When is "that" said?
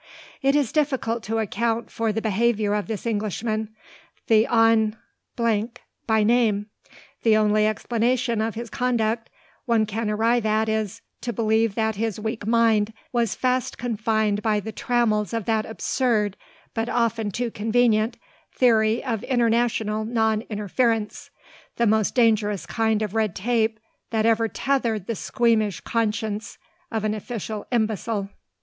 11.75-11.97, 15.45-15.67, 24.09-24.25